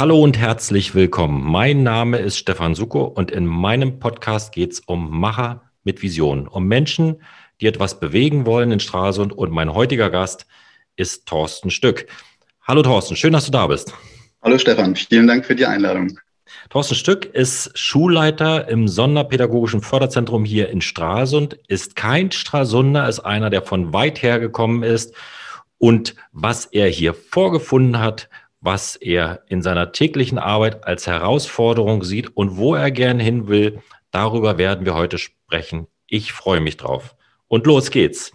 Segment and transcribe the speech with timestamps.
[0.00, 1.44] Hallo und herzlich willkommen.
[1.44, 6.48] Mein Name ist Stefan Suko und in meinem Podcast geht es um Macher mit Vision,
[6.48, 7.20] um Menschen,
[7.60, 9.30] die etwas bewegen wollen in Stralsund.
[9.34, 10.46] Und mein heutiger Gast
[10.96, 12.06] ist Thorsten Stück.
[12.62, 13.92] Hallo Thorsten, schön, dass du da bist.
[14.40, 16.18] Hallo Stefan, vielen Dank für die Einladung.
[16.70, 23.50] Thorsten Stück ist Schulleiter im Sonderpädagogischen Förderzentrum hier in Stralsund, ist kein Stralsunder, ist einer,
[23.50, 25.14] der von weit her gekommen ist.
[25.76, 32.36] Und was er hier vorgefunden hat, was er in seiner täglichen Arbeit als Herausforderung sieht
[32.36, 35.86] und wo er gern hin will, darüber werden wir heute sprechen.
[36.06, 37.14] Ich freue mich drauf.
[37.48, 38.32] Und los geht's.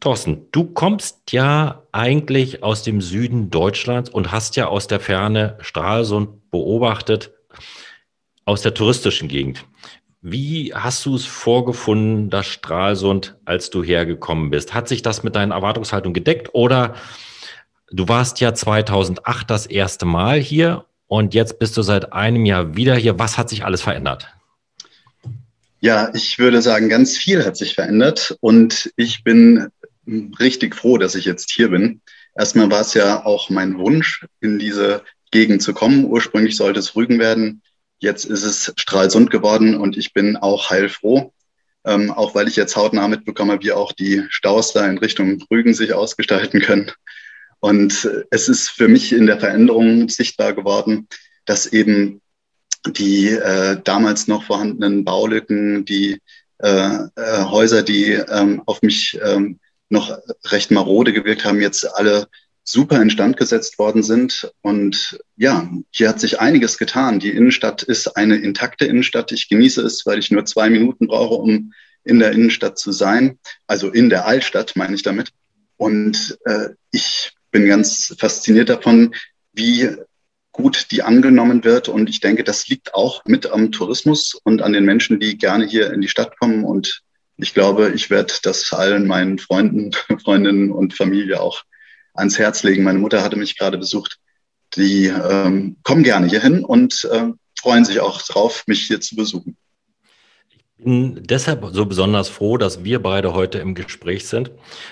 [0.00, 5.58] Thorsten, du kommst ja eigentlich aus dem Süden Deutschlands und hast ja aus der Ferne
[5.60, 7.32] Stralsund beobachtet,
[8.44, 9.64] aus der touristischen Gegend.
[10.20, 14.74] Wie hast du es vorgefunden, das Stralsund, als du hergekommen bist?
[14.74, 16.94] Hat sich das mit deinen Erwartungshaltungen gedeckt oder
[17.90, 22.76] Du warst ja 2008 das erste Mal hier und jetzt bist du seit einem Jahr
[22.76, 23.18] wieder hier.
[23.18, 24.28] Was hat sich alles verändert?
[25.80, 29.68] Ja, ich würde sagen, ganz viel hat sich verändert und ich bin
[30.40, 32.00] richtig froh, dass ich jetzt hier bin.
[32.36, 36.06] Erstmal war es ja auch mein Wunsch, in diese Gegend zu kommen.
[36.06, 37.62] Ursprünglich sollte es Rügen werden.
[37.98, 41.32] Jetzt ist es Stralsund geworden und ich bin auch heilfroh,
[41.84, 45.72] ähm, auch weil ich jetzt hautnah mitbekomme, wie auch die Staus da in Richtung Rügen
[45.72, 46.90] sich ausgestalten können.
[47.60, 51.08] Und es ist für mich in der Veränderung sichtbar geworden,
[51.46, 52.20] dass eben
[52.86, 56.20] die äh, damals noch vorhandenen Baulücken, die
[56.58, 62.28] äh, äh, Häuser, die ähm, auf mich ähm, noch recht marode gewirkt haben, jetzt alle
[62.64, 64.52] super instand gesetzt worden sind.
[64.62, 67.20] Und ja, hier hat sich einiges getan.
[67.20, 69.32] Die Innenstadt ist eine intakte Innenstadt.
[69.32, 71.72] Ich genieße es, weil ich nur zwei Minuten brauche, um
[72.02, 73.38] in der Innenstadt zu sein.
[73.66, 75.30] Also in der Altstadt, meine ich damit.
[75.76, 79.14] Und äh, ich bin ganz fasziniert davon,
[79.54, 79.88] wie
[80.52, 81.88] gut die angenommen wird.
[81.88, 85.64] Und ich denke, das liegt auch mit am Tourismus und an den Menschen, die gerne
[85.64, 86.64] hier in die Stadt kommen.
[86.64, 87.02] Und
[87.38, 89.90] ich glaube, ich werde das allen meinen Freunden,
[90.22, 91.62] Freundinnen und Familie auch
[92.12, 92.82] ans Herz legen.
[92.82, 94.18] Meine Mutter hatte mich gerade besucht.
[94.74, 97.28] Die ähm, kommen gerne hierhin und äh,
[97.58, 99.56] freuen sich auch drauf, mich hier zu besuchen
[100.78, 104.50] bin deshalb so besonders froh, dass wir beide heute im Gespräch sind,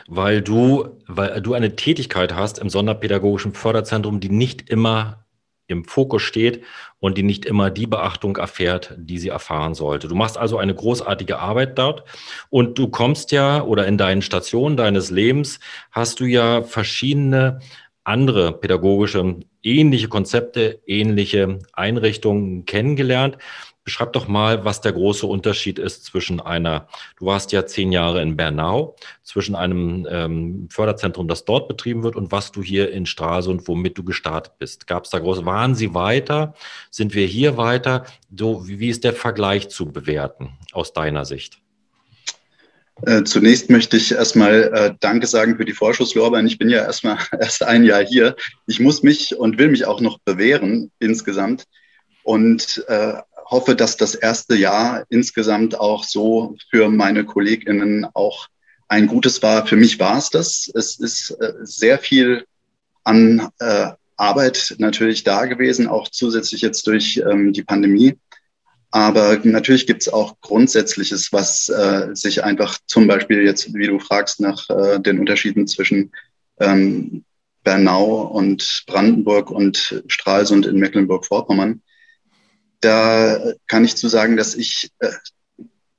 [0.08, 5.24] weil du, weil du eine Tätigkeit hast im Sonderpädagogischen Förderzentrum, die nicht immer
[5.66, 6.62] im Fokus steht
[7.00, 10.08] und die nicht immer die Beachtung erfährt, die sie erfahren sollte.
[10.08, 12.04] Du machst also eine großartige Arbeit dort
[12.50, 17.60] und du kommst ja oder in deinen Stationen deines Lebens hast du ja verschiedene
[18.04, 23.38] andere pädagogische ähnliche Konzepte, ähnliche Einrichtungen kennengelernt.
[23.82, 26.88] Beschreib doch mal, was der große Unterschied ist zwischen einer,
[27.19, 32.16] du warst ja zehn Jahre in Bernau, zwischen einem ähm, Förderzentrum, das dort betrieben wird
[32.16, 34.87] und was du hier in Stralsund, womit du gestartet bist.
[34.87, 36.54] Gab es da große, waren sie weiter?
[36.91, 38.06] Sind wir hier weiter?
[38.34, 41.60] So, wie ist der Vergleich zu bewerten aus deiner Sicht?
[43.03, 46.47] Äh, zunächst möchte ich erstmal äh, Danke sagen für die Vorschusslorbeeren.
[46.47, 48.37] Ich bin ja erstmal erst ein Jahr hier.
[48.66, 51.65] Ich muss mich und will mich auch noch bewähren insgesamt.
[52.22, 53.15] Und äh,
[53.47, 58.49] hoffe, dass das erste Jahr insgesamt auch so für meine KollegInnen auch
[58.88, 59.66] ein gutes war.
[59.66, 60.71] Für mich war es das.
[60.75, 62.47] Es ist äh, sehr viel
[63.03, 68.16] an äh, Arbeit natürlich da gewesen, auch zusätzlich jetzt durch ähm, die Pandemie.
[68.94, 73.99] Aber natürlich gibt es auch Grundsätzliches, was äh, sich einfach zum Beispiel jetzt, wie du
[73.99, 76.12] fragst, nach äh, den Unterschieden zwischen
[76.60, 77.25] ähm,
[77.65, 81.82] Bernau und Brandenburg und Stralsund in Mecklenburg-Vorpommern
[82.84, 85.11] da kann ich zu sagen, dass ich äh,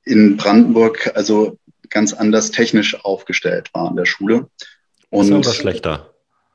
[0.04, 1.58] in Brandenburg also
[1.88, 4.48] ganz anders technisch aufgestellt war an der Schule.
[5.10, 6.14] Und Besser oder schlechter?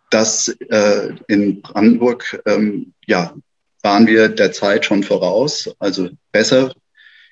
[0.10, 3.34] Das äh, in Brandenburg, ähm, ja,
[3.84, 6.74] waren wir der Zeit schon voraus, also besser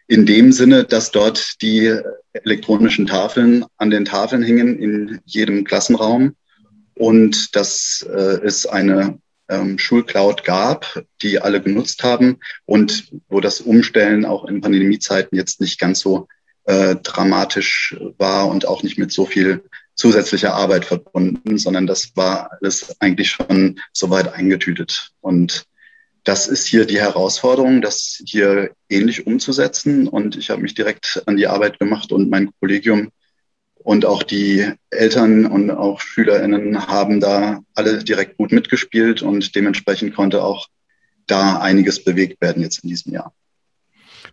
[0.08, 1.96] in dem Sinne, dass dort die
[2.34, 6.36] elektronischen Tafeln an den Tafeln hingen in jedem Klassenraum
[6.96, 9.20] und dass äh, es eine
[9.50, 15.62] ähm, Schulcloud gab, die alle genutzt haben und wo das Umstellen auch in Pandemiezeiten jetzt
[15.62, 16.28] nicht ganz so
[16.66, 19.64] äh, dramatisch war und auch nicht mit so viel
[19.96, 25.12] zusätzlicher Arbeit verbunden, sondern das war alles eigentlich schon soweit eingetütet.
[25.22, 25.66] Und
[26.24, 30.08] das ist hier die Herausforderung, das hier ähnlich umzusetzen.
[30.08, 33.10] Und ich habe mich direkt an die Arbeit gemacht und mein Kollegium
[33.76, 40.16] und auch die Eltern und auch SchülerInnen haben da alle direkt gut mitgespielt und dementsprechend
[40.16, 40.68] konnte auch
[41.28, 43.34] da einiges bewegt werden jetzt in diesem Jahr.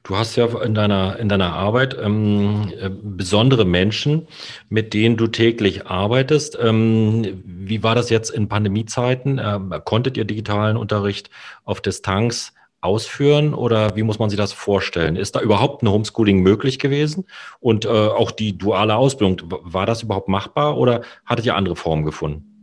[0.02, 4.28] Du hast ja in deiner, in deiner Arbeit ähm, äh, besondere Menschen,
[4.68, 6.58] mit denen du täglich arbeitest.
[6.60, 9.40] Ähm, wie war das jetzt in Pandemiezeiten?
[9.42, 11.30] Ähm, konntet ihr digitalen Unterricht
[11.64, 15.16] auf Distanz ausführen oder wie muss man sich das vorstellen?
[15.16, 17.24] Ist da überhaupt ein Homeschooling möglich gewesen?
[17.58, 22.04] Und äh, auch die duale Ausbildung, war das überhaupt machbar oder hattet ihr andere Formen
[22.04, 22.55] gefunden?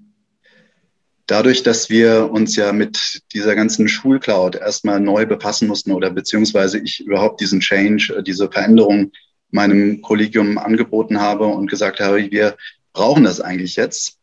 [1.27, 6.79] Dadurch, dass wir uns ja mit dieser ganzen Schulcloud erstmal neu befassen mussten oder beziehungsweise
[6.79, 9.11] ich überhaupt diesen Change, äh, diese Veränderung
[9.51, 12.57] meinem Kollegium angeboten habe und gesagt habe, wir
[12.91, 14.17] brauchen das eigentlich jetzt,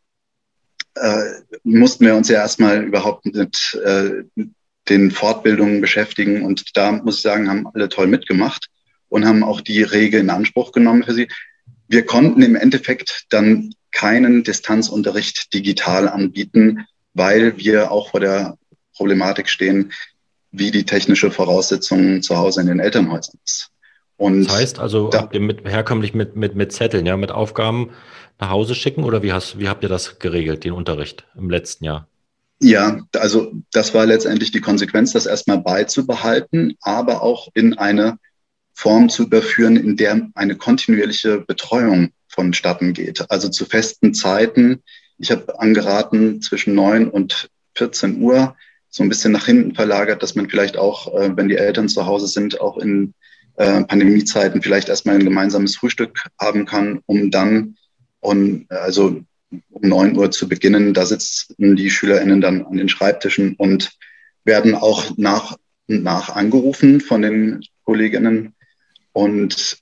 [0.95, 1.23] äh,
[1.63, 4.23] mussten wir uns ja erstmal überhaupt mit äh,
[4.89, 6.43] den Fortbildungen beschäftigen.
[6.43, 8.67] Und da muss ich sagen, haben alle toll mitgemacht
[9.07, 11.27] und haben auch die Regeln in Anspruch genommen für sie.
[11.87, 18.57] Wir konnten im Endeffekt dann keinen Distanzunterricht digital anbieten, weil wir auch vor der
[18.95, 19.91] Problematik stehen,
[20.51, 23.69] wie die technische Voraussetzung zu Hause in den Elternhäusern ist.
[24.17, 27.31] Und das heißt also, da, habt ihr mit, herkömmlich mit, mit, mit Zetteln, ja, mit
[27.31, 27.91] Aufgaben
[28.39, 31.85] nach Hause schicken oder wie, hast, wie habt ihr das geregelt, den Unterricht im letzten
[31.85, 32.07] Jahr?
[32.59, 38.19] Ja, also das war letztendlich die Konsequenz, das erstmal beizubehalten, aber auch in eine
[38.73, 43.29] Form zu überführen, in der eine kontinuierliche Betreuung vonstatten geht.
[43.29, 44.81] Also zu festen Zeiten,
[45.17, 48.55] ich habe angeraten, zwischen 9 und 14 Uhr
[48.89, 52.05] so ein bisschen nach hinten verlagert, dass man vielleicht auch, äh, wenn die Eltern zu
[52.05, 53.13] Hause sind, auch in
[53.55, 57.75] äh, Pandemiezeiten vielleicht erstmal ein gemeinsames Frühstück haben kann, um dann
[58.19, 59.21] und also
[59.69, 60.93] um 9 Uhr zu beginnen.
[60.93, 63.91] Da sitzen die SchülerInnen dann an den Schreibtischen und
[64.43, 65.57] werden auch nach
[65.87, 68.53] und nach angerufen von den Kolleginnen.
[69.13, 69.77] Und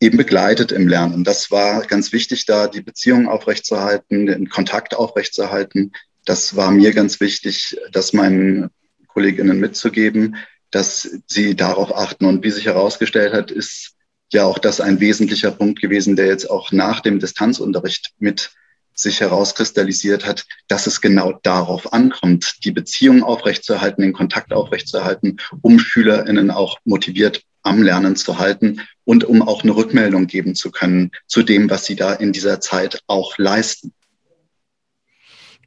[0.00, 1.24] eben begleitet im Lernen.
[1.24, 5.92] Das war ganz wichtig, da die Beziehung aufrechtzuerhalten, den Kontakt aufrechtzuerhalten.
[6.24, 8.70] Das war mir ganz wichtig, das meinen
[9.08, 10.36] Kolleginnen mitzugeben,
[10.70, 12.24] dass sie darauf achten.
[12.24, 13.94] Und wie sich herausgestellt hat, ist
[14.32, 18.52] ja auch das ein wesentlicher Punkt gewesen, der jetzt auch nach dem Distanzunterricht mit
[18.94, 25.78] sich herauskristallisiert hat, dass es genau darauf ankommt, die Beziehung aufrechtzuerhalten, den Kontakt aufrechtzuerhalten, um
[25.78, 31.10] SchülerInnen auch motiviert am Lernen zu halten und um auch eine Rückmeldung geben zu können
[31.26, 33.92] zu dem, was sie da in dieser Zeit auch leisten.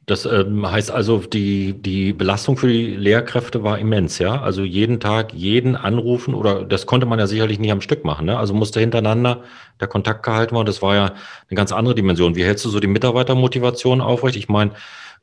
[0.06, 4.42] Das ähm, heißt also, die, die Belastung für die Lehrkräfte war immens, ja?
[4.42, 8.26] Also jeden Tag jeden anrufen oder das konnte man ja sicherlich nicht am Stück machen,
[8.26, 8.36] ne?
[8.36, 9.44] Also musste hintereinander
[9.80, 10.66] der Kontakt gehalten werden.
[10.66, 12.36] Das war ja eine ganz andere Dimension.
[12.36, 14.36] Wie hältst du so die Mitarbeitermotivation aufrecht?
[14.36, 14.72] Ich meine,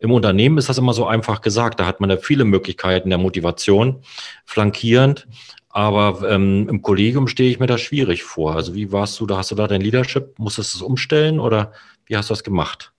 [0.01, 1.79] im Unternehmen ist das immer so einfach gesagt.
[1.79, 4.01] Da hat man ja viele Möglichkeiten der Motivation,
[4.45, 5.27] flankierend.
[5.69, 8.55] Aber ähm, im Kollegium stehe ich mir da schwierig vor.
[8.55, 9.37] Also wie warst du da?
[9.37, 10.37] Hast du da dein Leadership?
[10.39, 11.71] Musstest du es umstellen oder
[12.07, 12.91] wie hast du das gemacht?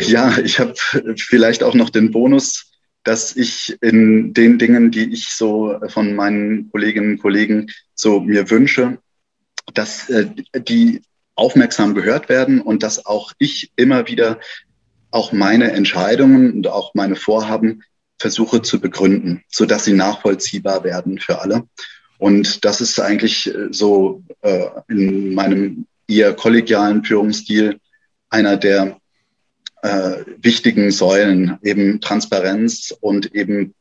[0.00, 0.74] Ja, ich habe
[1.16, 2.72] vielleicht auch noch den Bonus,
[3.04, 8.50] dass ich in den Dingen, die ich so von meinen Kolleginnen und Kollegen so mir
[8.50, 8.98] wünsche,
[9.72, 11.00] dass äh, die
[11.36, 14.38] aufmerksam gehört werden und dass auch ich immer wieder
[15.12, 17.82] auch meine Entscheidungen und auch meine Vorhaben
[18.18, 21.64] versuche zu begründen, so dass sie nachvollziehbar werden für alle.
[22.18, 27.78] Und das ist eigentlich äh, so äh, in meinem eher kollegialen Führungsstil
[28.30, 28.96] einer der
[29.82, 33.74] äh, wichtigen Säulen, eben Transparenz und eben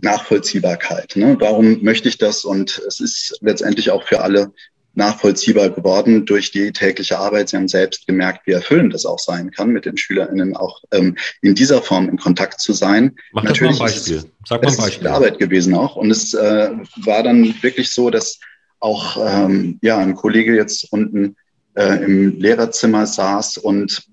[0.00, 1.16] Nachvollziehbarkeit.
[1.16, 1.36] Ne?
[1.40, 2.44] Warum möchte ich das?
[2.44, 4.52] Und es ist letztendlich auch für alle
[4.96, 7.50] nachvollziehbar geworden durch die tägliche Arbeit.
[7.50, 11.16] Sie haben selbst gemerkt, wie erfüllend es auch sein kann, mit den SchülerInnen auch ähm,
[11.42, 13.14] in dieser Form in Kontakt zu sein.
[13.32, 14.24] Mach Natürlich mal ein Beispiel.
[14.44, 15.06] Sag mal ein Beispiel.
[15.06, 15.96] Ist Arbeit gewesen auch.
[15.96, 18.40] Und es äh, war dann wirklich so, dass
[18.80, 21.36] auch ähm, ja, ein Kollege jetzt unten
[21.74, 24.04] äh, im Lehrerzimmer saß und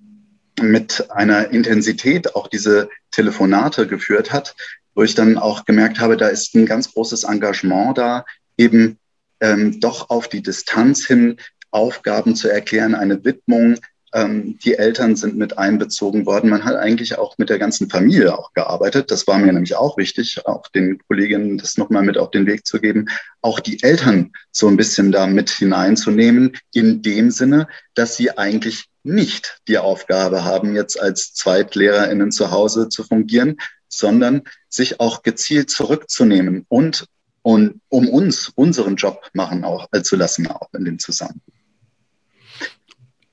[0.61, 4.55] mit einer Intensität auch diese Telefonate geführt hat,
[4.95, 8.25] wo ich dann auch gemerkt habe, da ist ein ganz großes Engagement da,
[8.57, 8.99] eben
[9.43, 11.37] ähm, doch auf die Distanz hin
[11.69, 13.77] Aufgaben zu erklären, eine Widmung.
[14.13, 16.49] Ähm, die Eltern sind mit einbezogen worden.
[16.49, 19.11] Man hat eigentlich auch mit der ganzen Familie auch gearbeitet.
[19.11, 22.65] Das war mir nämlich auch wichtig, auch den Kolleginnen das nochmal mit auf den Weg
[22.65, 23.07] zu geben,
[23.41, 28.85] auch die Eltern so ein bisschen da mit hineinzunehmen, in dem Sinne, dass sie eigentlich
[29.03, 33.57] nicht die Aufgabe haben, jetzt als ZweitlehrerInnen zu Hause zu fungieren,
[33.89, 37.07] sondern sich auch gezielt zurückzunehmen und
[37.43, 41.41] und um uns unseren Job machen auch äh, zu lassen, auch in dem Zusammenhang.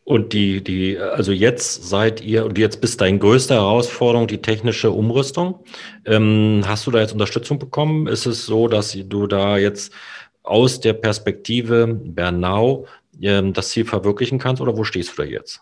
[0.05, 4.91] Und die, die, also jetzt seid ihr, und jetzt bist deine größte Herausforderung die technische
[4.91, 5.61] Umrüstung.
[6.05, 8.09] Ähm, hast du da jetzt Unterstützung bekommen?
[8.09, 9.93] Ist es so, dass du da jetzt
[10.43, 12.87] aus der Perspektive Bernau
[13.23, 15.61] ähm, das Ziel verwirklichen kannst oder wo stehst du da jetzt?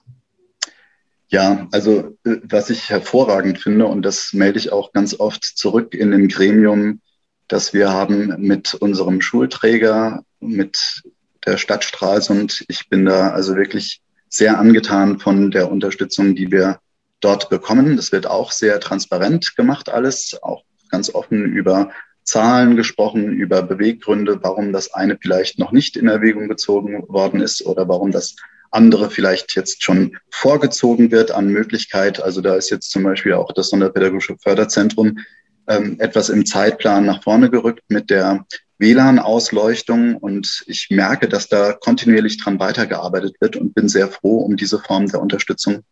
[1.28, 5.94] Ja, also äh, was ich hervorragend finde, und das melde ich auch ganz oft zurück
[5.94, 7.02] in dem Gremium
[7.48, 11.02] dass wir haben mit unserem Schulträger, mit
[11.46, 16.80] der Stadt Stralsund, ich bin da also wirklich sehr angetan von der Unterstützung, die wir
[17.20, 17.96] dort bekommen.
[17.96, 21.90] Das wird auch sehr transparent gemacht alles, auch ganz offen über
[22.22, 27.64] Zahlen gesprochen, über Beweggründe, warum das eine vielleicht noch nicht in Erwägung gezogen worden ist
[27.64, 28.36] oder warum das
[28.70, 32.22] andere vielleicht jetzt schon vorgezogen wird an Möglichkeit.
[32.22, 35.18] Also da ist jetzt zum Beispiel auch das Sonderpädagogische Förderzentrum
[35.68, 38.44] ähm, etwas im Zeitplan nach vorne gerückt mit der
[38.78, 44.56] WLAN-Ausleuchtung und ich merke, dass da kontinuierlich dran weitergearbeitet wird und bin sehr froh um
[44.56, 45.82] diese Form der Unterstützung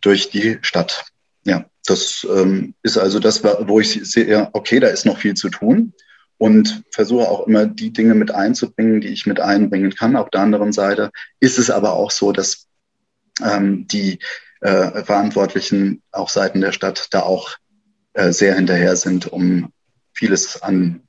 [0.00, 1.04] durch die Stadt.
[1.44, 5.48] Ja, das ähm, ist also das, wo ich sehe, okay, da ist noch viel zu
[5.48, 5.92] tun
[6.38, 10.16] und versuche auch immer die Dinge mit einzubringen, die ich mit einbringen kann.
[10.16, 12.66] Auf der anderen Seite ist es aber auch so, dass
[13.42, 14.18] ähm, die
[14.60, 17.56] äh, Verantwortlichen auf Seiten der Stadt da auch
[18.14, 19.72] äh, sehr hinterher sind, um
[20.12, 21.02] vieles an,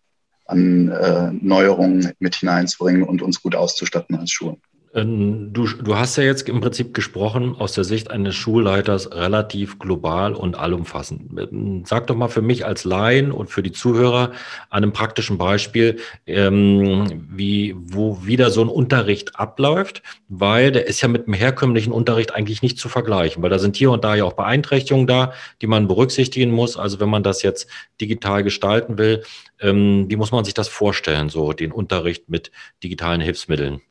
[0.45, 4.61] an äh, Neuerungen mit hineinzubringen und uns gut auszustatten als Schulen.
[4.95, 9.79] Ähm, du, du hast ja jetzt im Prinzip gesprochen aus der Sicht eines Schulleiters relativ
[9.79, 11.39] global und allumfassend.
[11.39, 14.31] Ähm, sag doch mal für mich als Laien und für die Zuhörer
[14.69, 15.97] an einem praktischen Beispiel,
[16.27, 21.91] ähm, wie, wo wieder so ein Unterricht abläuft, weil der ist ja mit dem herkömmlichen
[21.91, 25.33] Unterricht eigentlich nicht zu vergleichen, weil da sind hier und da ja auch Beeinträchtigungen da,
[25.61, 26.77] die man berücksichtigen muss.
[26.77, 27.67] Also wenn man das jetzt
[27.99, 29.23] digital gestalten will,
[29.59, 32.51] ähm, wie muss man sich das vorstellen, so den Unterricht mit
[32.83, 33.81] digitalen Hilfsmitteln?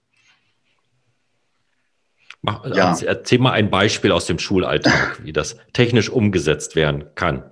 [2.42, 2.90] Mach, ja.
[2.90, 7.44] also erzähl mal ein Beispiel aus dem Schulalltag, wie das technisch umgesetzt werden kann.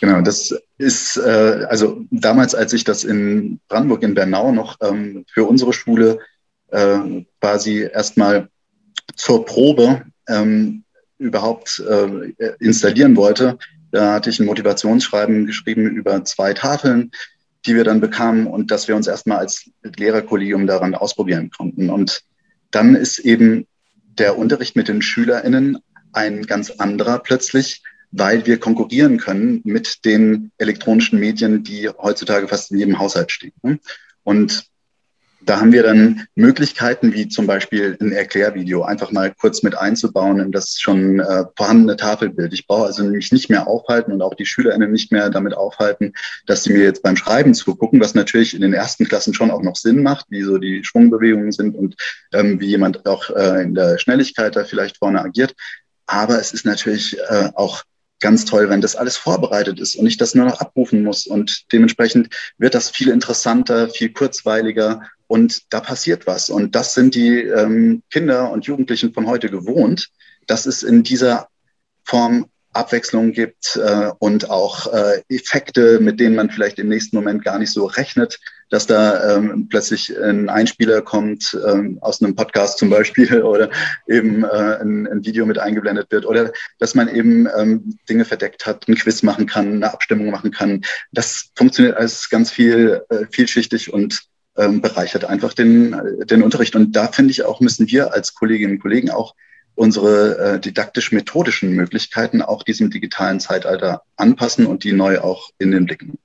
[0.00, 5.24] Genau, das ist äh, also damals, als ich das in Brandenburg in Bernau noch ähm,
[5.32, 6.18] für unsere Schule
[6.70, 8.48] äh, quasi erstmal
[9.14, 10.84] zur Probe ähm,
[11.18, 13.58] überhaupt äh, installieren wollte,
[13.90, 17.10] da hatte ich ein Motivationsschreiben geschrieben über zwei Tafeln,
[17.64, 21.90] die wir dann bekamen und dass wir uns erstmal als Lehrerkollegium daran ausprobieren konnten.
[21.90, 22.22] Und
[22.70, 23.66] dann ist eben
[24.18, 25.78] der Unterricht mit den SchülerInnen
[26.12, 32.70] ein ganz anderer plötzlich, weil wir konkurrieren können mit den elektronischen Medien, die heutzutage fast
[32.70, 33.80] in jedem Haushalt stehen.
[34.22, 34.64] Und
[35.48, 40.40] da haben wir dann Möglichkeiten, wie zum Beispiel ein Erklärvideo, einfach mal kurz mit einzubauen
[40.40, 42.52] in das schon äh, vorhandene Tafelbild.
[42.52, 46.12] Ich brauche also mich nicht mehr aufhalten und auch die SchülerInnen nicht mehr damit aufhalten,
[46.46, 49.62] dass sie mir jetzt beim Schreiben zugucken, was natürlich in den ersten Klassen schon auch
[49.62, 51.96] noch Sinn macht, wie so die Schwungbewegungen sind und
[52.34, 55.54] ähm, wie jemand auch äh, in der Schnelligkeit da vielleicht vorne agiert.
[56.04, 57.84] Aber es ist natürlich äh, auch
[58.20, 61.26] ganz toll, wenn das alles vorbereitet ist und ich das nur noch abrufen muss.
[61.26, 62.28] Und dementsprechend
[62.58, 66.50] wird das viel interessanter, viel kurzweiliger und da passiert was.
[66.50, 70.08] Und das sind die ähm, Kinder und Jugendlichen von heute gewohnt,
[70.46, 71.48] dass es in dieser
[72.04, 77.44] Form Abwechslung gibt äh, und auch äh, Effekte, mit denen man vielleicht im nächsten Moment
[77.44, 78.38] gar nicht so rechnet,
[78.70, 83.70] dass da ähm, plötzlich ein Einspieler kommt ähm, aus einem Podcast zum Beispiel oder
[84.06, 88.66] eben äh, ein, ein, Video mit eingeblendet wird oder dass man eben ähm, Dinge verdeckt
[88.66, 90.82] hat, ein Quiz machen kann, eine Abstimmung machen kann.
[91.10, 94.28] Das funktioniert alles ganz viel äh, vielschichtig und
[94.58, 96.76] ähm, bereichert einfach den, den Unterricht.
[96.76, 99.34] Und da finde ich auch, müssen wir als Kolleginnen und Kollegen auch
[99.74, 105.86] unsere äh, didaktisch-methodischen Möglichkeiten auch diesem digitalen Zeitalter anpassen und die neu auch in den
[105.86, 106.18] Blick nehmen.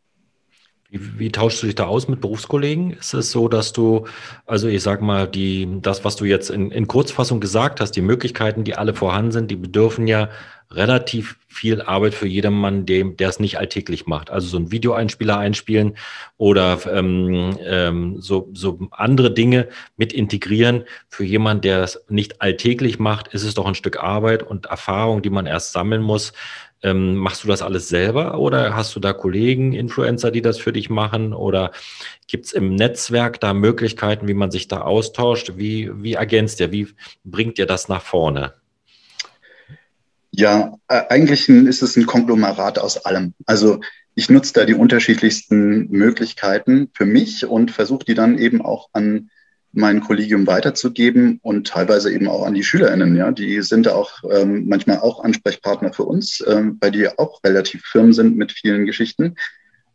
[0.93, 2.91] Wie, wie tauschst du dich da aus mit Berufskollegen?
[2.91, 4.05] Ist es so, dass du,
[4.45, 8.01] also ich sag mal, die, das, was du jetzt in, in Kurzfassung gesagt hast, die
[8.01, 10.29] Möglichkeiten, die alle vorhanden sind, die bedürfen ja
[10.69, 14.29] relativ viel Arbeit für jedermann, dem, der es nicht alltäglich macht.
[14.29, 15.97] Also so ein Videoeinspieler einspielen
[16.37, 20.83] oder ähm, ähm, so, so andere Dinge mit integrieren.
[21.09, 25.23] Für jemanden, der es nicht alltäglich macht, ist es doch ein Stück Arbeit und Erfahrung,
[25.23, 26.33] die man erst sammeln muss.
[26.83, 30.73] Ähm, machst du das alles selber oder hast du da Kollegen, Influencer, die das für
[30.73, 31.33] dich machen?
[31.33, 31.71] Oder
[32.27, 35.53] gibt es im Netzwerk da Möglichkeiten, wie man sich da austauscht?
[35.55, 36.73] Wie, wie ergänzt ihr?
[36.73, 36.89] Wie
[37.23, 38.53] bringt ihr das nach vorne?
[40.31, 43.33] Ja, äh, eigentlich ist es ein Konglomerat aus allem.
[43.45, 43.79] Also
[44.15, 49.29] ich nutze da die unterschiedlichsten Möglichkeiten für mich und versuche die dann eben auch an
[49.73, 53.15] mein Kollegium weiterzugeben und teilweise eben auch an die SchülerInnen.
[53.15, 57.43] Ja, die sind da auch ähm, manchmal auch Ansprechpartner für uns, ähm, weil die auch
[57.43, 59.35] relativ firm sind mit vielen Geschichten.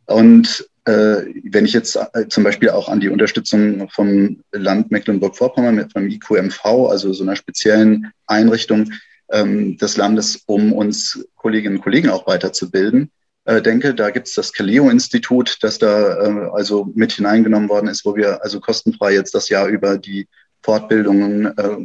[0.05, 5.75] Und äh, wenn ich jetzt äh, zum Beispiel auch an die Unterstützung vom Land Mecklenburg-Vorpommern
[5.75, 8.91] mit vom IQMV, also so einer speziellen Einrichtung,
[9.31, 13.11] ähm, des Landes, um uns Kolleginnen und Kollegen auch weiterzubilden.
[13.49, 18.05] Äh, denke, da gibt es das Caleo-Institut, das da äh, also mit hineingenommen worden ist,
[18.05, 20.27] wo wir also kostenfrei jetzt das Jahr über die
[20.61, 21.77] Fortbildungen äh,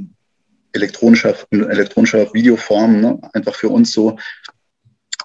[0.75, 4.18] elektronischer, elektronischer Videoform ne, einfach für uns so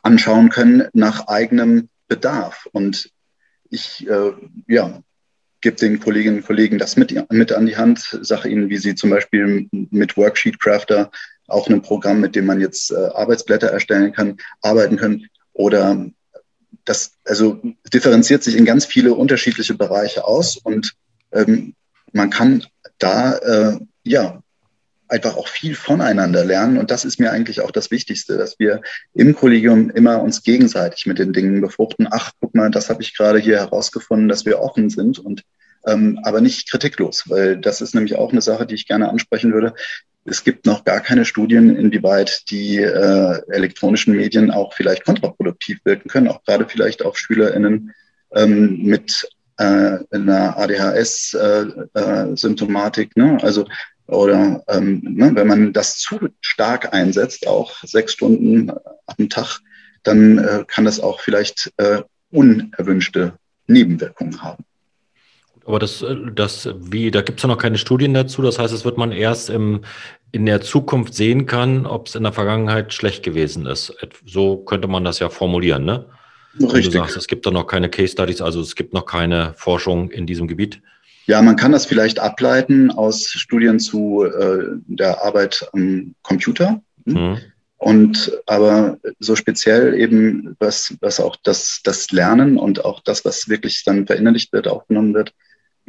[0.01, 2.69] anschauen können nach eigenem Bedarf.
[2.72, 3.12] Und
[3.69, 4.31] ich äh,
[4.69, 5.03] ja,
[5.60, 8.96] gebe den Kolleginnen und Kollegen das mit, mit an die Hand, sage ihnen, wie sie
[8.96, 11.12] zum Beispiel mit Worksheet Crafter,
[11.48, 15.27] auch ein Programm, mit dem man jetzt äh, Arbeitsblätter erstellen kann, arbeiten können.
[15.51, 16.10] Oder
[16.86, 17.60] das, also
[17.94, 20.94] differenziert sich in ganz viele unterschiedliche Bereiche aus und
[21.32, 21.76] ähm,
[22.12, 22.66] man kann
[22.98, 24.42] da äh, ja
[25.10, 26.78] einfach auch viel voneinander lernen.
[26.78, 28.82] Und das ist mir eigentlich auch das Wichtigste, dass wir
[29.14, 32.08] im Kollegium immer uns gegenseitig mit den Dingen befruchten.
[32.10, 35.44] Ach, guck mal, das habe ich gerade hier herausgefunden, dass wir offen sind und
[35.86, 39.54] ähm, aber nicht kritiklos, weil das ist nämlich auch eine Sache, die ich gerne ansprechen
[39.54, 39.74] würde.
[40.26, 46.10] Es gibt noch gar keine Studien, inwieweit die äh, elektronischen Medien auch vielleicht kontraproduktiv wirken
[46.10, 47.94] können, auch gerade vielleicht auf SchülerInnen
[48.36, 53.12] ähm, mit äh, einer ADHS-Symptomatik.
[53.16, 53.38] Äh, äh, ne?
[53.42, 53.66] Also
[54.10, 58.72] oder ähm, ne, wenn man das zu stark einsetzt, auch sechs Stunden
[59.06, 59.60] am Tag,
[60.04, 63.34] dann äh, kann das auch vielleicht äh, unerwünschte
[63.68, 64.66] Nebenwirkungen haben.
[65.70, 68.42] Aber das, äh, das wie, da gibt es ja noch keine Studien dazu.
[68.42, 69.82] Das heißt, es wird man erst im,
[70.32, 73.94] in der Zukunft sehen kann, ob es in der Vergangenheit schlecht gewesen ist.
[74.26, 76.06] So könnte man das ja formulieren, ne?
[76.60, 76.86] Richtig.
[76.86, 80.10] du sagst, es gibt da noch keine Case Studies, also es gibt noch keine Forschung
[80.10, 80.82] in diesem Gebiet.
[81.28, 86.82] Ja, man kann das vielleicht ableiten aus Studien zu äh, der Arbeit am Computer.
[87.06, 87.38] Mhm.
[87.78, 93.48] Und aber so speziell eben, was, was auch das, das Lernen und auch das, was
[93.48, 95.34] wirklich dann verinnerlicht wird, aufgenommen wird,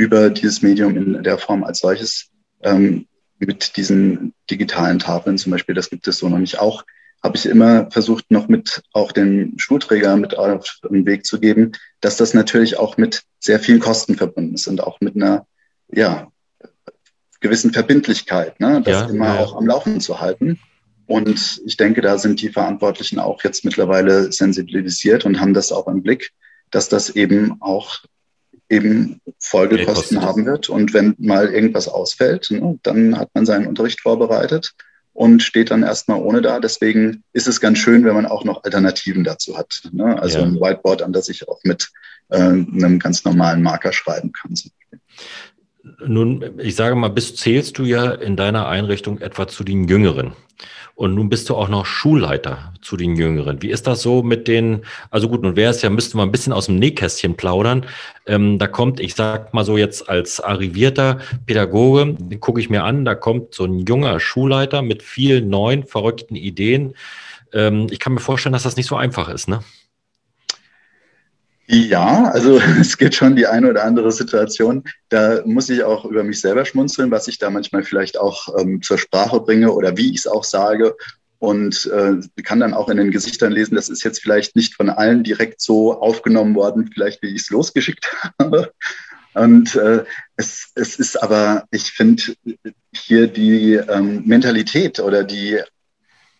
[0.00, 2.30] über dieses Medium in der Form als solches,
[2.62, 3.06] ähm,
[3.38, 6.58] mit diesen digitalen Tafeln zum Beispiel, das gibt es so noch nicht.
[6.58, 6.84] Auch
[7.22, 11.72] habe ich immer versucht, noch mit auch den Schulträger mit auf den Weg zu geben,
[12.00, 15.46] dass das natürlich auch mit sehr vielen Kosten verbunden ist und auch mit einer,
[15.92, 16.28] ja,
[17.40, 19.40] gewissen Verbindlichkeit, ne, das ja, immer ja.
[19.40, 20.58] auch am Laufen zu halten.
[21.06, 25.88] Und ich denke, da sind die Verantwortlichen auch jetzt mittlerweile sensibilisiert und haben das auch
[25.88, 26.32] im Blick,
[26.70, 27.98] dass das eben auch
[28.70, 30.68] eben Folgekosten haben wird.
[30.68, 34.74] Und wenn mal irgendwas ausfällt, ne, dann hat man seinen Unterricht vorbereitet
[35.12, 36.60] und steht dann erstmal ohne da.
[36.60, 39.82] Deswegen ist es ganz schön, wenn man auch noch Alternativen dazu hat.
[39.92, 40.20] Ne?
[40.22, 40.44] Also ja.
[40.44, 41.90] ein Whiteboard, an das ich auch mit
[42.28, 44.54] äh, einem ganz normalen Marker schreiben kann.
[46.06, 50.32] Nun, ich sage mal, bist zählst du ja in deiner Einrichtung etwa zu den Jüngeren.
[50.94, 53.62] Und nun bist du auch noch Schulleiter zu den Jüngeren.
[53.62, 56.30] Wie ist das so mit den, also gut, nun wäre es ja, müssten wir ein
[56.30, 57.86] bisschen aus dem Nähkästchen plaudern.
[58.26, 63.06] Ähm, da kommt, ich sag mal so jetzt als arrivierter Pädagoge, gucke ich mir an,
[63.06, 66.92] da kommt so ein junger Schulleiter mit vielen neuen, verrückten Ideen.
[67.54, 69.60] Ähm, ich kann mir vorstellen, dass das nicht so einfach ist, ne?
[71.72, 74.82] Ja, also es gibt schon die eine oder andere Situation.
[75.08, 78.82] Da muss ich auch über mich selber schmunzeln, was ich da manchmal vielleicht auch ähm,
[78.82, 80.96] zur Sprache bringe oder wie ich es auch sage.
[81.38, 84.90] Und äh, kann dann auch in den Gesichtern lesen, das ist jetzt vielleicht nicht von
[84.90, 88.72] allen direkt so aufgenommen worden, vielleicht wie ich es losgeschickt habe.
[89.34, 90.04] Und äh,
[90.36, 92.34] es, es ist aber, ich finde
[92.92, 95.60] hier die ähm, Mentalität oder die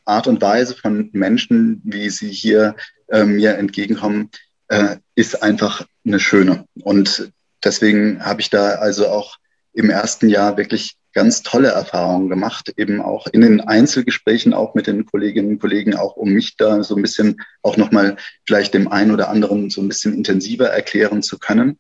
[0.05, 2.75] Art und Weise von Menschen, wie sie hier
[3.09, 4.29] äh, mir entgegenkommen,
[4.71, 6.65] äh, ist einfach eine schöne.
[6.83, 7.31] Und
[7.63, 9.37] deswegen habe ich da also auch
[9.73, 14.87] im ersten Jahr wirklich ganz tolle Erfahrungen gemacht, eben auch in den Einzelgesprächen, auch mit
[14.87, 18.87] den Kolleginnen und Kollegen, auch um mich da so ein bisschen auch nochmal vielleicht dem
[18.87, 21.79] einen oder anderen so ein bisschen intensiver erklären zu können.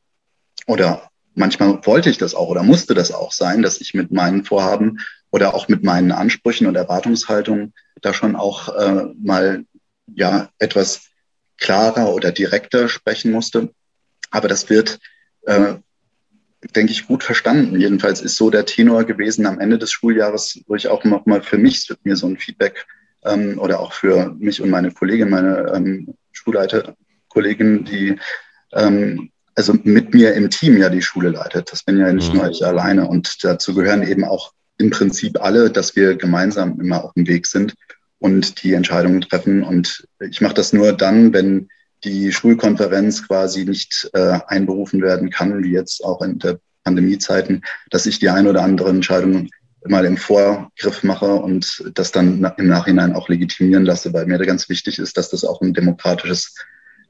[0.67, 4.45] Oder manchmal wollte ich das auch oder musste das auch sein, dass ich mit meinen
[4.45, 4.99] Vorhaben
[5.31, 7.73] oder auch mit meinen Ansprüchen und Erwartungshaltungen
[8.03, 9.65] da schon auch äh, mal
[10.13, 11.10] ja etwas
[11.61, 13.71] klarer oder direkter sprechen musste.
[14.31, 14.99] Aber das wird,
[15.43, 15.75] äh,
[16.75, 17.81] denke ich, gut verstanden.
[17.81, 21.43] Jedenfalls ist so der Tenor gewesen am Ende des Schuljahres, wo ich auch noch mal
[21.43, 22.87] für mich mir so ein Feedback
[23.25, 28.19] ähm, oder auch für mich und meine Kollegin, meine ähm, Schulleiterkollegin, die
[28.73, 31.71] ähm, also mit mir im Team ja die Schule leitet.
[31.73, 32.41] Das bin ja nicht mhm.
[32.41, 33.07] nur ich alleine.
[33.07, 37.47] Und dazu gehören eben auch im Prinzip alle, dass wir gemeinsam immer auf dem Weg
[37.47, 37.75] sind
[38.21, 39.65] und die Entscheidungen treffen.
[39.65, 41.69] Und ich mache das nur dann, wenn
[42.05, 48.07] die Schulkonferenz quasi nicht äh, einberufen werden kann, wie jetzt auch in der Pandemiezeiten, dass
[48.07, 49.51] ich die ein oder andere Entscheidung
[49.87, 54.69] mal im Vorgriff mache und das dann im Nachhinein auch legitimieren lasse, weil mir ganz
[54.69, 56.55] wichtig ist, dass das auch ein demokratisches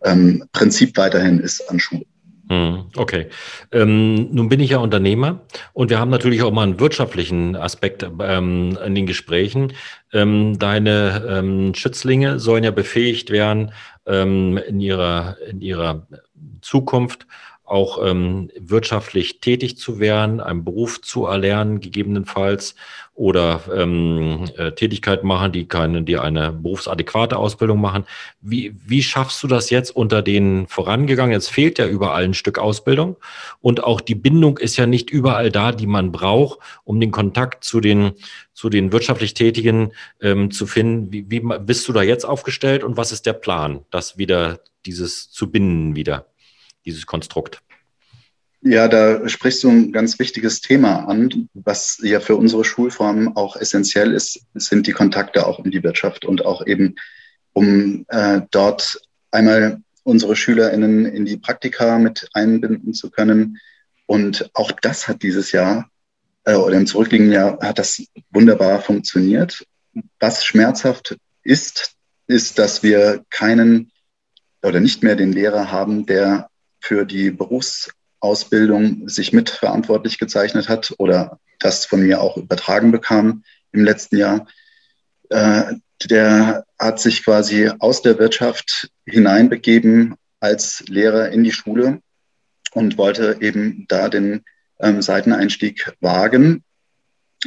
[0.04, 2.06] ähm, Prinzip weiterhin ist an Schulen.
[2.50, 3.28] Hm, okay.
[3.70, 5.38] Ähm, nun bin ich ja Unternehmer
[5.72, 9.72] und wir haben natürlich auch mal einen wirtschaftlichen Aspekt ähm, in den Gesprächen.
[10.12, 13.70] Ähm, deine ähm, Schützlinge sollen ja befähigt werden,
[14.04, 16.08] ähm, in, ihrer, in ihrer
[16.60, 17.28] Zukunft
[17.70, 22.74] auch ähm, wirtschaftlich tätig zu werden, einen Beruf zu erlernen, gegebenenfalls,
[23.20, 28.06] oder ähm, äh, Tätigkeit machen, die keine, die eine berufsadäquate Ausbildung machen.
[28.40, 31.36] Wie, wie schaffst du das jetzt unter den vorangegangenen?
[31.36, 33.16] Es fehlt ja überall ein Stück Ausbildung
[33.60, 37.62] und auch die Bindung ist ja nicht überall da, die man braucht, um den Kontakt
[37.62, 38.12] zu den
[38.54, 41.12] zu den wirtschaftlich Tätigen ähm, zu finden.
[41.12, 45.30] Wie, wie bist du da jetzt aufgestellt und was ist der Plan, das wieder dieses
[45.30, 46.26] zu binden wieder,
[46.84, 47.62] dieses Konstrukt?
[48.62, 53.56] Ja, da sprichst du ein ganz wichtiges Thema an, was ja für unsere Schulform auch
[53.56, 56.96] essentiell ist, sind die Kontakte auch in die Wirtschaft und auch eben,
[57.54, 63.58] um äh, dort einmal unsere SchülerInnen in die Praktika mit einbinden zu können.
[64.04, 65.88] Und auch das hat dieses Jahr
[66.44, 69.64] äh, oder im zurückliegenden Jahr hat das wunderbar funktioniert.
[70.18, 71.94] Was schmerzhaft ist,
[72.26, 73.90] ist, dass wir keinen
[74.62, 76.49] oder nicht mehr den Lehrer haben, der
[76.80, 77.90] für die Berufs
[78.20, 84.46] Ausbildung sich mitverantwortlich gezeichnet hat oder das von mir auch übertragen bekam im letzten Jahr,
[85.30, 92.00] äh, der hat sich quasi aus der Wirtschaft hineinbegeben als Lehrer in die Schule
[92.72, 94.44] und wollte eben da den
[94.78, 96.64] ähm, Seiteneinstieg wagen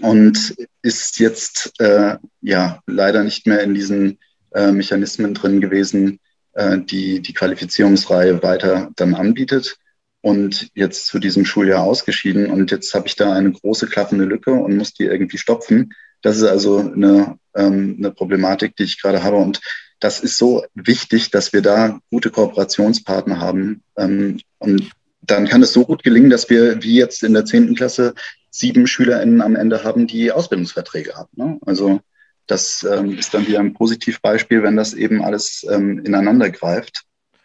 [0.01, 4.19] und ist jetzt äh, ja leider nicht mehr in diesen
[4.53, 6.19] äh, Mechanismen drin gewesen,
[6.53, 9.77] äh, die die Qualifizierungsreihe weiter dann anbietet
[10.21, 12.49] und jetzt zu diesem Schuljahr ausgeschieden.
[12.49, 15.93] Und jetzt habe ich da eine große klaffende Lücke und muss die irgendwie stopfen.
[16.21, 19.35] Das ist also eine, ähm, eine Problematik, die ich gerade habe.
[19.35, 19.59] Und
[19.99, 23.83] das ist so wichtig, dass wir da gute Kooperationspartner haben.
[23.97, 27.75] Ähm, und dann kann es so gut gelingen, dass wir wie jetzt in der zehnten
[27.75, 28.13] Klasse
[28.49, 31.29] sieben SchülerInnen am Ende haben, die Ausbildungsverträge haben.
[31.35, 31.59] Ne?
[31.65, 31.99] Also
[32.47, 37.03] das ähm, ist dann wieder ein Positivbeispiel, wenn das eben alles ähm, ineinander greift.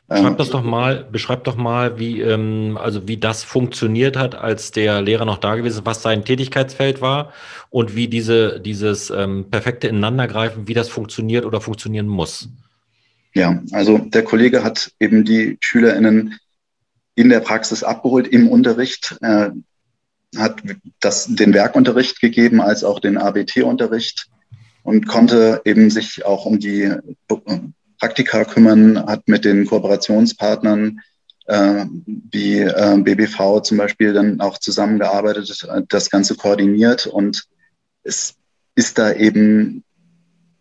[0.08, 4.34] Beschreib ähm, das doch mal, beschreib doch mal, wie, ähm, also wie das funktioniert hat,
[4.34, 7.32] als der Lehrer noch da gewesen ist, was sein Tätigkeitsfeld war
[7.68, 12.48] und wie diese, dieses ähm, perfekte Ineinandergreifen, wie das funktioniert oder funktionieren muss.
[13.34, 16.38] Ja, also der Kollege hat eben die SchülerInnen
[17.14, 19.50] in der Praxis abgeholt, im Unterricht, äh,
[20.36, 20.62] hat
[21.00, 24.28] das, den Werkunterricht gegeben als auch den ABT-Unterricht
[24.88, 26.90] und konnte eben sich auch um die
[28.00, 31.00] Praktika kümmern, hat mit den Kooperationspartnern
[31.44, 37.44] äh, wie äh, BBV zum Beispiel dann auch zusammengearbeitet, das Ganze koordiniert und
[38.02, 38.36] es
[38.76, 39.84] ist da eben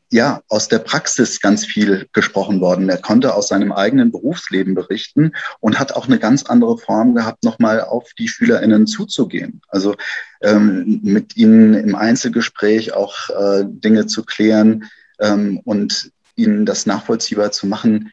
[0.10, 2.90] ja, aus der Praxis ganz viel gesprochen worden.
[2.90, 7.44] Er konnte aus seinem eigenen Berufsleben berichten und hat auch eine ganz andere Form gehabt,
[7.44, 9.62] nochmal auf die SchülerInnen zuzugehen.
[9.68, 9.96] Also
[10.42, 14.90] ähm, mit ihnen im Einzelgespräch auch äh, Dinge zu klären
[15.20, 18.12] ähm, und ihnen das nachvollziehbar zu machen,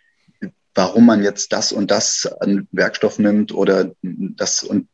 [0.74, 4.88] warum man jetzt das und das an Werkstoff nimmt oder das und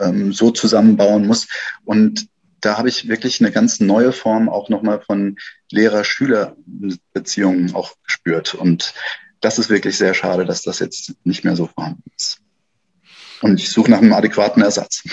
[0.00, 1.48] ähm, so zusammenbauen muss.
[1.84, 2.28] Und
[2.66, 5.36] da habe ich wirklich eine ganz neue Form auch nochmal von
[5.70, 8.56] Lehrer-Schüler-Beziehungen auch gespürt.
[8.56, 8.92] Und
[9.40, 12.40] das ist wirklich sehr schade, dass das jetzt nicht mehr so vorhanden ist.
[13.40, 15.04] Und ich suche nach einem adäquaten Ersatz.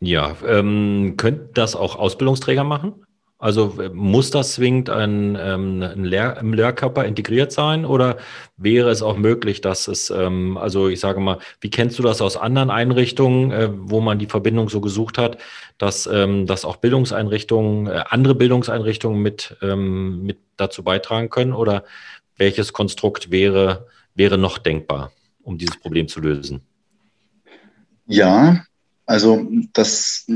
[0.00, 3.05] Ja, ähm, könnte das auch Ausbildungsträger machen?
[3.38, 8.16] Also äh, muss das zwingend ein, ähm, ein Lehr im Lehrkörper integriert sein oder
[8.56, 12.22] wäre es auch möglich, dass es, ähm, also ich sage mal, wie kennst du das
[12.22, 15.36] aus anderen Einrichtungen, äh, wo man die Verbindung so gesucht hat,
[15.76, 21.84] dass, ähm, dass auch Bildungseinrichtungen, äh, andere Bildungseinrichtungen mit, mit dazu beitragen können oder
[22.36, 26.62] welches Konstrukt wäre, wäre noch denkbar, um dieses Problem zu lösen?
[28.06, 28.64] Ja,
[29.04, 30.26] also das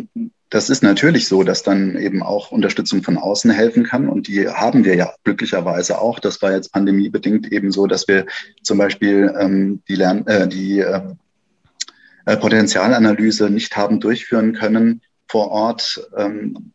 [0.50, 4.08] das ist natürlich so, dass dann eben auch Unterstützung von außen helfen kann.
[4.08, 6.18] Und die haben wir ja glücklicherweise auch.
[6.18, 8.26] Das war jetzt pandemiebedingt eben so, dass wir
[8.62, 11.18] zum Beispiel ähm, die, Lern äh, die ähm,
[12.26, 16.04] äh, Potenzialanalyse nicht haben durchführen können vor Ort.
[16.16, 16.72] Ähm,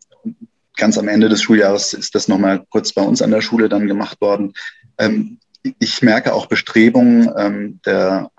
[0.77, 3.88] ganz am Ende des Schuljahres ist das nochmal kurz bei uns an der Schule dann
[3.88, 4.53] gemacht worden.
[4.97, 5.39] Ähm,
[5.79, 8.31] ich merke auch Bestrebungen ähm, der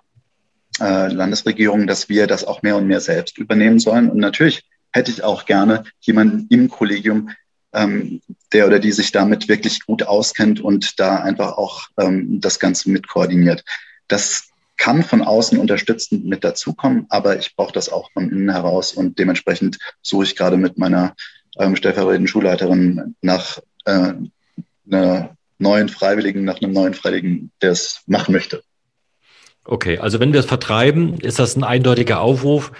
[0.80, 4.08] äh, Landesregierung, dass wir das auch mehr und mehr selbst übernehmen sollen.
[4.08, 4.65] Und natürlich
[4.96, 7.30] hätte ich auch gerne jemanden im Kollegium,
[7.72, 8.20] ähm,
[8.52, 12.90] der oder die sich damit wirklich gut auskennt und da einfach auch ähm, das Ganze
[12.90, 13.64] mit koordiniert.
[14.08, 18.92] Das kann von außen unterstützend mit dazukommen, aber ich brauche das auch von innen heraus
[18.92, 21.14] und dementsprechend suche ich gerade mit meiner
[21.58, 24.12] ähm, stellvertretenden Schulleiterin nach äh,
[24.90, 28.62] einer neuen Freiwilligen, nach einem neuen Freiwilligen, der es machen möchte.
[29.64, 32.70] Okay, also wenn wir es vertreiben, ist das ein eindeutiger Aufruf.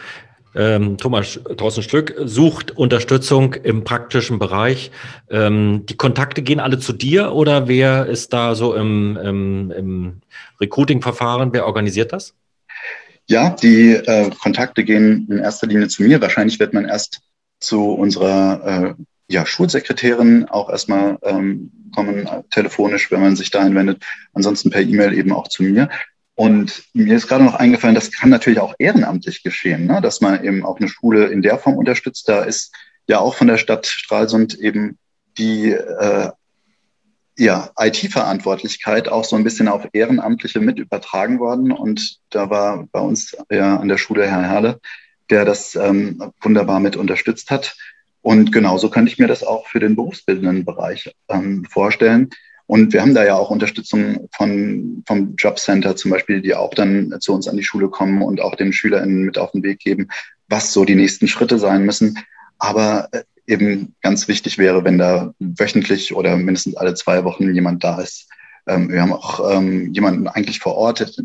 [0.57, 4.91] Ähm, Thomas Thorsten Stück sucht Unterstützung im praktischen Bereich.
[5.31, 10.21] Ähm, die Kontakte gehen alle zu dir oder wer ist da so im, im, im
[10.61, 11.53] Recruiting-Verfahren?
[11.53, 12.35] Wer organisiert das?
[13.27, 16.21] Ja, die äh, Kontakte gehen in erster Linie zu mir.
[16.21, 17.21] Wahrscheinlich wird man erst
[17.61, 23.75] zu unserer äh, ja, Schulsekretärin auch erstmal ähm, kommen, äh, telefonisch, wenn man sich dahin
[23.75, 24.05] wendet.
[24.33, 25.89] Ansonsten per E-Mail eben auch zu mir.
[26.37, 30.03] Und mir ist gerade noch eingefallen, das kann natürlich auch ehrenamtlich geschehen, ne?
[30.03, 32.29] dass man eben auch eine Schule in der Form unterstützt.
[32.29, 32.75] Da ist
[33.09, 34.99] ja auch von der Stadt Stralsund eben
[35.39, 36.31] die äh,
[37.39, 41.73] ja, IT-Verantwortlichkeit auch so ein bisschen auf Ehrenamtliche mit übertragen worden.
[41.73, 44.81] Und da war bei uns ja an der Schule Herr Herle,
[45.31, 47.77] der das ähm, wunderbar mit unterstützt hat.
[48.21, 52.31] Und genauso könnte ich mir das auch für den berufsbildenden Bereich ähm, vorstellen.
[52.67, 57.15] Und wir haben da ja auch Unterstützung von, vom Jobcenter zum Beispiel, die auch dann
[57.21, 60.09] zu uns an die Schule kommen und auch den SchülerInnen mit auf den Weg geben,
[60.49, 62.19] was so die nächsten Schritte sein müssen.
[62.59, 67.85] Aber äh, eben ganz wichtig wäre, wenn da wöchentlich oder mindestens alle zwei Wochen jemand
[67.85, 68.29] da ist.
[68.67, 71.23] Ähm, wir haben auch ähm, jemanden eigentlich vor Ort.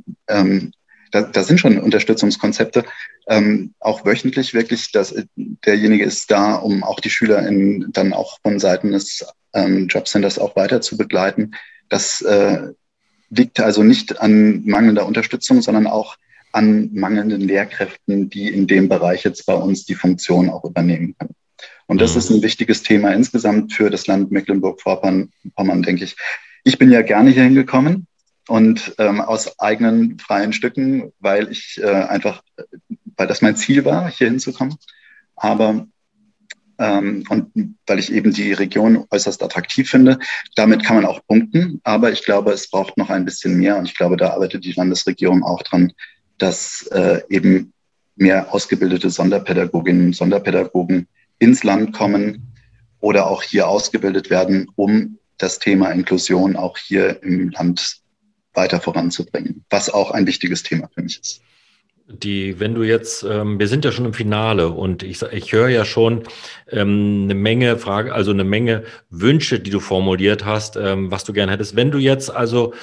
[1.12, 2.86] Da, da sind schon Unterstützungskonzepte,
[3.28, 8.60] ähm, auch wöchentlich wirklich, dass derjenige ist da, um auch die SchülerInnen dann auch von
[8.60, 11.52] Seiten des ähm, Jobcenters auch weiter zu begleiten.
[11.90, 12.70] Das äh,
[13.30, 16.18] liegt also nicht an mangelnder Unterstützung, sondern auch
[16.52, 21.36] an mangelnden Lehrkräften, die in dem Bereich jetzt bei uns die Funktion auch übernehmen können.
[21.88, 22.18] Und das mhm.
[22.18, 25.30] ist ein wichtiges Thema insgesamt für das Land Mecklenburg-Vorpommern,
[25.84, 26.16] denke ich.
[26.64, 28.08] Ich bin ja gerne hier hingekommen
[28.52, 32.44] und ähm, aus eigenen freien Stücken, weil ich äh, einfach,
[33.16, 34.76] weil das mein Ziel war, hier hinzukommen.
[35.38, 35.88] Aber
[36.78, 40.20] ähm, und weil ich eben die Region äußerst attraktiv finde.
[40.56, 43.86] Damit kann man auch punkten, aber ich glaube, es braucht noch ein bisschen mehr und
[43.86, 45.94] ich glaube, da arbeitet die Landesregierung auch dran,
[46.38, 47.72] dass äh, eben
[48.18, 51.08] mehr ausgebildete Sonderpädagoginnen und Sonderpädagogen
[51.40, 52.52] ins Land kommen
[53.00, 58.01] oder auch hier ausgebildet werden, um das Thema Inklusion auch hier im Land
[58.54, 61.42] weiter voranzubringen, was auch ein wichtiges Thema für mich ist.
[62.08, 65.70] Die, wenn du jetzt, ähm, wir sind ja schon im Finale und ich, ich höre
[65.70, 66.24] ja schon
[66.70, 71.32] ähm, eine Menge Frage, also eine Menge Wünsche, die du formuliert hast, ähm, was du
[71.32, 71.78] gerne hättest.
[71.78, 72.74] Wenn du jetzt also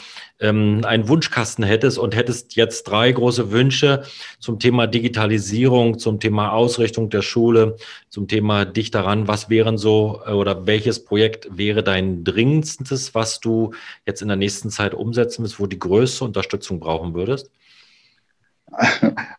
[0.41, 4.05] ähm, einen Wunschkasten hättest und hättest jetzt drei große Wünsche
[4.39, 7.77] zum Thema Digitalisierung, zum Thema Ausrichtung der Schule,
[8.09, 13.41] zum Thema dich daran, was wären so äh, oder welches Projekt wäre dein dringendstes, was
[13.41, 13.73] du
[14.07, 17.51] jetzt in der nächsten Zeit umsetzen willst, wo die größte Unterstützung brauchen würdest?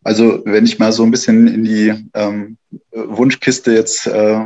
[0.03, 2.57] Also wenn ich mal so ein bisschen in die ähm,
[2.91, 4.41] Wunschkiste jetzt äh,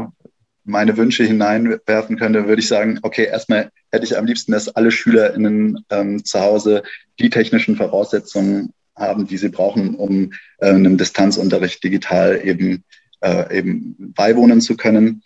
[0.63, 4.91] meine Wünsche hineinwerfen könnte, würde ich sagen, okay, erstmal hätte ich am liebsten, dass alle
[4.91, 6.83] SchülerInnen ähm, zu Hause
[7.19, 12.83] die technischen Voraussetzungen haben, die sie brauchen, um äh, einem Distanzunterricht digital eben,
[13.21, 15.23] äh, eben beiwohnen zu können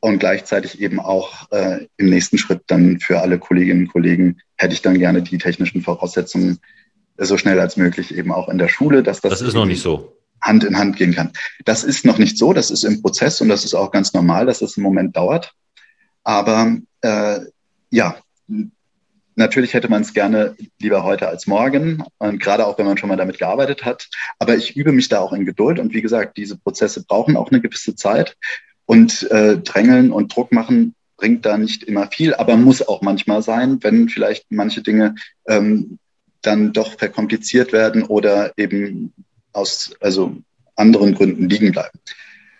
[0.00, 4.74] und gleichzeitig eben auch äh, im nächsten Schritt dann für alle Kolleginnen und Kollegen hätte
[4.74, 6.58] ich dann gerne die technischen Voraussetzungen
[7.18, 9.82] so schnell als möglich eben auch in der Schule, dass das, das ist noch nicht
[9.82, 10.16] so.
[10.42, 11.32] Hand in Hand gehen kann.
[11.64, 14.46] Das ist noch nicht so, das ist im Prozess und das ist auch ganz normal,
[14.46, 15.52] dass das im Moment dauert.
[16.24, 17.40] Aber äh,
[17.90, 18.16] ja,
[19.34, 23.08] natürlich hätte man es gerne lieber heute als morgen und gerade auch, wenn man schon
[23.08, 24.08] mal damit gearbeitet hat.
[24.38, 27.50] Aber ich übe mich da auch in Geduld und wie gesagt, diese Prozesse brauchen auch
[27.50, 28.36] eine gewisse Zeit
[28.86, 33.42] und äh, drängeln und Druck machen bringt da nicht immer viel, aber muss auch manchmal
[33.42, 35.14] sein, wenn vielleicht manche Dinge
[35.46, 35.98] ähm,
[36.42, 39.12] dann doch verkompliziert werden oder eben
[39.52, 40.36] aus also
[40.76, 41.98] anderen Gründen liegen bleiben.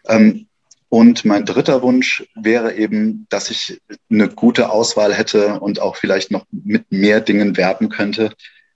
[0.08, 0.46] Ähm,
[0.88, 6.32] und mein dritter Wunsch wäre eben, dass ich eine gute Auswahl hätte und auch vielleicht
[6.32, 8.32] noch mit mehr Dingen werben könnte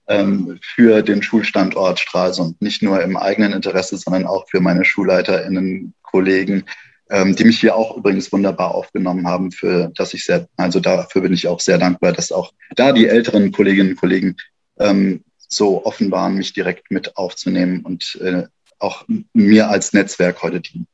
[0.07, 2.61] ähm, für den Schulstandort Stralsund.
[2.61, 6.63] Nicht nur im eigenen Interesse, sondern auch für meine SchulleiterInnen, Kollegen,
[7.09, 11.21] ähm, die mich hier auch übrigens wunderbar aufgenommen haben, für dass ich sehr, also dafür
[11.21, 14.37] bin ich auch sehr dankbar, dass auch da die älteren Kolleginnen und Kollegen
[14.79, 18.43] ähm, so offen mich direkt mit aufzunehmen und äh,
[18.79, 20.87] auch mir als Netzwerk heute dienen.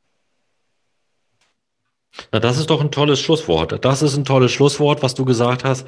[2.30, 3.84] Na, das ist doch ein tolles Schlusswort.
[3.84, 5.86] Das ist ein tolles Schlusswort, was du gesagt hast.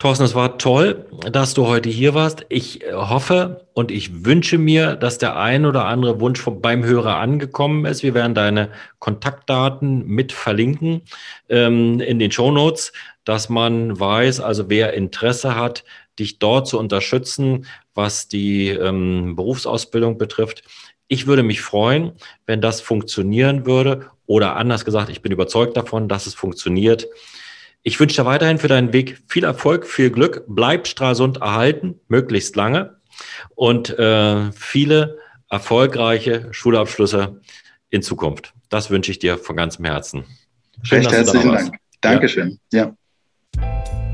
[0.00, 2.46] Thorsten, es war toll, dass du heute hier warst.
[2.48, 7.84] Ich hoffe und ich wünsche mir, dass der ein oder andere Wunsch beim Hörer angekommen
[7.84, 8.02] ist.
[8.02, 11.02] Wir werden deine Kontaktdaten mit verlinken
[11.50, 15.84] ähm, in den Show Notes, dass man weiß, also wer Interesse hat,
[16.20, 20.62] dich dort zu unterstützen, was die ähm, Berufsausbildung betrifft.
[21.08, 22.12] Ich würde mich freuen,
[22.46, 27.08] wenn das funktionieren würde oder anders gesagt, ich bin überzeugt davon, dass es funktioniert.
[27.82, 32.54] Ich wünsche dir weiterhin für deinen Weg viel Erfolg, viel Glück, bleib Stralsund erhalten, möglichst
[32.54, 33.00] lange
[33.54, 37.40] und äh, viele erfolgreiche Schulabschlüsse
[37.88, 38.54] in Zukunft.
[38.68, 40.24] Das wünsche ich dir von ganzem Herzen.
[40.82, 41.76] Schön, Recht herzlichen Dank.
[42.00, 42.60] Dankeschön.
[42.72, 42.94] ja.
[43.56, 44.09] ja.